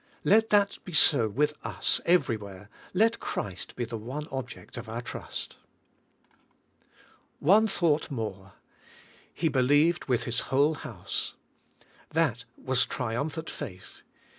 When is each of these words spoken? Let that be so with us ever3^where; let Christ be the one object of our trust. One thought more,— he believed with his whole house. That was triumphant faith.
Let 0.23 0.49
that 0.49 0.79
be 0.83 0.93
so 0.93 1.29
with 1.29 1.53
us 1.63 2.01
ever3^where; 2.07 2.69
let 2.91 3.19
Christ 3.19 3.75
be 3.75 3.85
the 3.85 3.99
one 3.99 4.27
object 4.31 4.75
of 4.75 4.89
our 4.89 4.99
trust. 4.99 5.57
One 7.39 7.67
thought 7.67 8.09
more,— 8.09 8.53
he 9.31 9.47
believed 9.47 10.05
with 10.05 10.23
his 10.23 10.39
whole 10.49 10.73
house. 10.73 11.35
That 12.09 12.45
was 12.57 12.87
triumphant 12.87 13.47
faith. 13.51 14.01